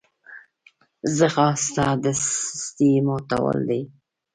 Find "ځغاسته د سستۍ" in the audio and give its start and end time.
1.17-2.91